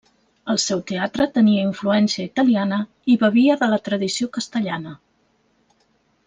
[0.51, 2.79] El seu teatre tenia influència italiana
[3.15, 4.97] i bevia de la tradició castellana.